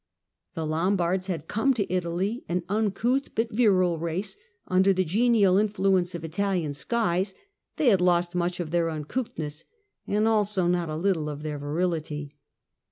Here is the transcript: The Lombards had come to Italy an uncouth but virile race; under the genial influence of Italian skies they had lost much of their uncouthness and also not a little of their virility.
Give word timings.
The 0.55 0.65
Lombards 0.65 1.27
had 1.27 1.47
come 1.47 1.75
to 1.75 1.93
Italy 1.93 2.43
an 2.49 2.63
uncouth 2.67 3.35
but 3.35 3.51
virile 3.51 3.99
race; 3.99 4.35
under 4.67 4.93
the 4.93 5.03
genial 5.03 5.59
influence 5.59 6.15
of 6.15 6.25
Italian 6.25 6.73
skies 6.73 7.35
they 7.77 7.89
had 7.89 8.01
lost 8.01 8.33
much 8.33 8.59
of 8.59 8.71
their 8.71 8.89
uncouthness 8.89 9.63
and 10.07 10.27
also 10.27 10.65
not 10.65 10.89
a 10.89 10.95
little 10.95 11.29
of 11.29 11.43
their 11.43 11.59
virility. 11.59 12.33